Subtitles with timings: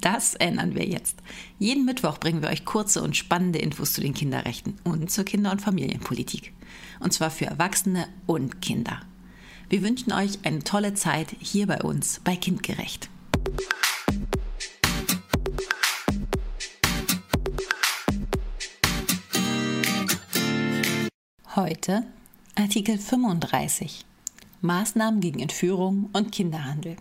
[0.00, 1.18] Das ändern wir jetzt.
[1.58, 5.52] Jeden Mittwoch bringen wir euch kurze und spannende Infos zu den Kinderrechten und zur Kinder-
[5.52, 6.52] und Familienpolitik.
[6.98, 9.02] Und zwar für Erwachsene und Kinder.
[9.68, 13.08] Wir wünschen euch eine tolle Zeit hier bei uns bei Kindgerecht.
[21.54, 22.02] Heute
[22.56, 24.04] Artikel 35
[24.60, 26.96] Maßnahmen gegen Entführung und Kinderhandel.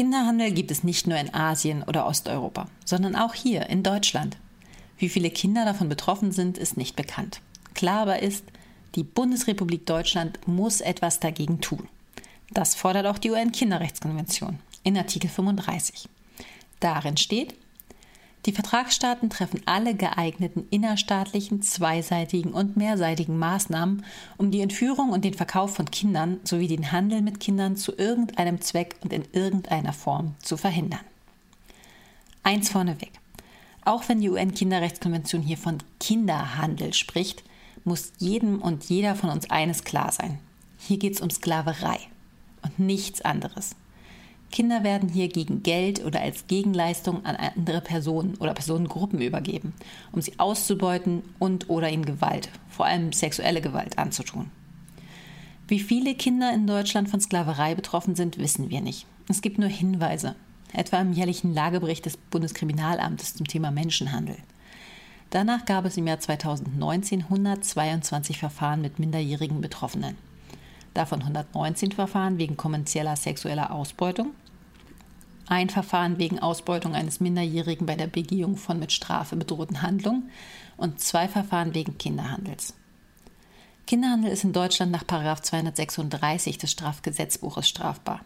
[0.00, 4.38] Kinderhandel gibt es nicht nur in Asien oder Osteuropa, sondern auch hier in Deutschland.
[4.96, 7.42] Wie viele Kinder davon betroffen sind, ist nicht bekannt.
[7.74, 8.42] Klar aber ist,
[8.94, 11.86] die Bundesrepublik Deutschland muss etwas dagegen tun.
[12.50, 16.08] Das fordert auch die UN-Kinderrechtskonvention in Artikel 35.
[16.80, 17.54] Darin steht,
[18.46, 24.04] die Vertragsstaaten treffen alle geeigneten innerstaatlichen, zweiseitigen und mehrseitigen Maßnahmen,
[24.38, 28.60] um die Entführung und den Verkauf von Kindern sowie den Handel mit Kindern zu irgendeinem
[28.62, 31.00] Zweck und in irgendeiner Form zu verhindern.
[32.42, 33.12] Eins vorneweg.
[33.84, 37.44] Auch wenn die UN-Kinderrechtskonvention hier von Kinderhandel spricht,
[37.84, 40.38] muss jedem und jeder von uns eines klar sein.
[40.78, 41.98] Hier geht es um Sklaverei
[42.62, 43.74] und nichts anderes.
[44.50, 49.72] Kinder werden hier gegen Geld oder als Gegenleistung an andere Personen oder Personengruppen übergeben,
[50.12, 54.50] um sie auszubeuten und oder ihnen Gewalt, vor allem sexuelle Gewalt, anzutun.
[55.68, 59.06] Wie viele Kinder in Deutschland von Sklaverei betroffen sind, wissen wir nicht.
[59.28, 60.34] Es gibt nur Hinweise,
[60.72, 64.36] etwa im jährlichen Lagebericht des Bundeskriminalamtes zum Thema Menschenhandel.
[65.30, 70.16] Danach gab es im Jahr 2019 122 Verfahren mit minderjährigen Betroffenen
[70.94, 74.32] davon 119 Verfahren wegen kommerzieller sexueller Ausbeutung,
[75.50, 80.30] ein Verfahren wegen Ausbeutung eines Minderjährigen bei der Begehung von mit Strafe bedrohten Handlungen
[80.76, 82.74] und zwei Verfahren wegen Kinderhandels.
[83.86, 88.20] Kinderhandel ist in Deutschland nach 236 des Strafgesetzbuches strafbar.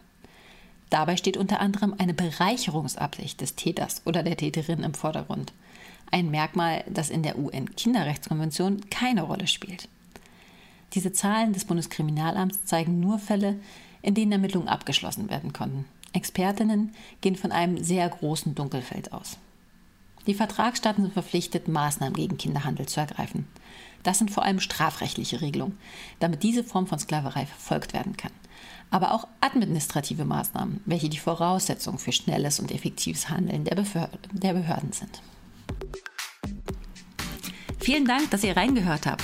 [0.91, 5.53] Dabei steht unter anderem eine Bereicherungsabsicht des Täters oder der Täterin im Vordergrund.
[6.11, 9.89] Ein Merkmal, das in der UN-Kinderrechtskonvention keine Rolle spielt.
[10.95, 13.59] Diese Zahlen des Bundeskriminalamts zeigen nur Fälle,
[14.01, 15.85] in denen Ermittlungen abgeschlossen werden konnten.
[16.13, 19.37] Expertinnen gehen von einem sehr großen Dunkelfeld aus.
[20.25, 23.45] Die Vertragsstaaten sind verpflichtet, Maßnahmen gegen Kinderhandel zu ergreifen.
[24.03, 25.77] Das sind vor allem strafrechtliche Regelungen,
[26.19, 28.31] damit diese Form von Sklaverei verfolgt werden kann.
[28.89, 34.93] Aber auch administrative Maßnahmen, welche die Voraussetzung für schnelles und effektives Handeln der, der Behörden
[34.93, 35.21] sind.
[37.79, 39.23] Vielen Dank, dass ihr reingehört habt.